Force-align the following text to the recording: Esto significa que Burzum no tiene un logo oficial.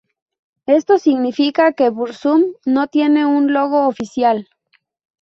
Esto 0.65 0.97
significa 0.97 1.73
que 1.73 1.91
Burzum 1.91 2.53
no 2.65 2.87
tiene 2.87 3.27
un 3.27 3.53
logo 3.53 3.87
oficial. 3.87 4.47